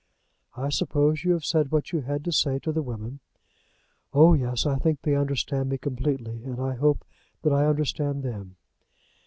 "I 0.57 0.69
suppose 0.69 1.23
you 1.23 1.33
have 1.33 1.45
said 1.45 1.69
what 1.71 1.91
you 1.91 2.01
had 2.01 2.25
to 2.25 2.31
say 2.31 2.57
to 2.63 2.71
the 2.71 2.81
women?" 2.81 3.19
"Oh, 4.15 4.33
yes. 4.33 4.65
I 4.65 4.77
think 4.79 5.03
they 5.03 5.15
understand 5.15 5.69
me 5.69 5.77
completely, 5.77 6.41
and 6.43 6.59
I 6.59 6.73
hope 6.73 7.05
that 7.43 7.53
I 7.53 7.67
understand 7.67 8.23
them." 8.23 8.55